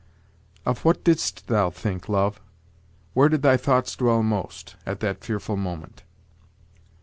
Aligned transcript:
"Of 0.65 0.83
what 0.83 1.03
didst 1.03 1.45
thou 1.45 1.69
think, 1.69 2.09
love? 2.09 2.41
where 3.13 3.29
did 3.29 3.43
thy 3.43 3.55
thoughts 3.55 3.95
dwell 3.95 4.23
most, 4.23 4.75
at 4.83 4.99
that 5.01 5.23
fearful 5.23 5.57
moment?" 5.57 6.01